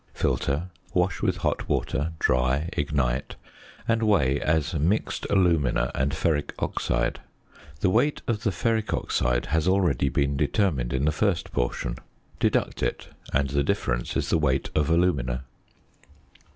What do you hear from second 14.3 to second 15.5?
the weight of alumina.